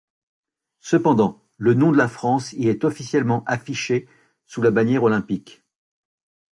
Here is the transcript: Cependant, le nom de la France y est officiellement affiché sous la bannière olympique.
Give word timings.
Cependant, 0.79 1.43
le 1.57 1.75
nom 1.75 1.91
de 1.91 1.97
la 1.97 2.07
France 2.07 2.53
y 2.53 2.67
est 2.69 2.85
officiellement 2.85 3.43
affiché 3.45 4.07
sous 4.47 4.59
la 4.63 4.71
bannière 4.71 5.03
olympique. 5.03 5.63